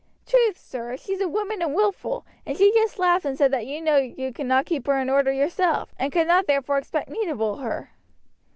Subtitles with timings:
[0.25, 3.67] "Truth, Sir Archie, she's a woman and wilful, and she just laughed and said that
[3.67, 6.79] you would know you could not keep her in order yourself, and could not therefore
[6.79, 7.91] expect me to rule her."